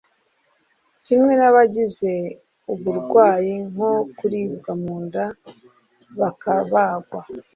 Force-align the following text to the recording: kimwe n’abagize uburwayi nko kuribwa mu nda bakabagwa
kimwe 1.05 1.31
n’abagize 1.39 2.13
uburwayi 2.73 3.53
nko 3.71 3.91
kuribwa 4.17 4.71
mu 4.81 4.95
nda 5.05 5.25
bakabagwa 6.19 7.21